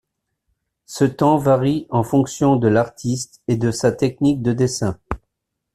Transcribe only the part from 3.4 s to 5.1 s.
et de sa technique de dessin.